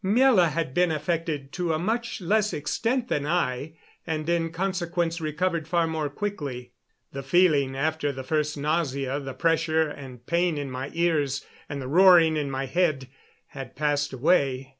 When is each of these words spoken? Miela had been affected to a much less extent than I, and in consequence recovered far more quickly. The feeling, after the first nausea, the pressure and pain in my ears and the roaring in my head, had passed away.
Miela 0.03 0.49
had 0.49 0.73
been 0.73 0.91
affected 0.91 1.51
to 1.51 1.73
a 1.75 1.77
much 1.77 2.21
less 2.21 2.53
extent 2.53 3.07
than 3.07 3.23
I, 3.27 3.73
and 4.07 4.27
in 4.27 4.49
consequence 4.51 5.21
recovered 5.21 5.67
far 5.67 5.85
more 5.85 6.09
quickly. 6.09 6.71
The 7.13 7.21
feeling, 7.21 7.75
after 7.75 8.11
the 8.11 8.23
first 8.23 8.57
nausea, 8.57 9.19
the 9.19 9.35
pressure 9.35 9.87
and 9.87 10.25
pain 10.25 10.57
in 10.57 10.71
my 10.71 10.89
ears 10.95 11.45
and 11.69 11.79
the 11.79 11.87
roaring 11.87 12.35
in 12.35 12.49
my 12.49 12.65
head, 12.65 13.09
had 13.49 13.75
passed 13.75 14.11
away. 14.11 14.69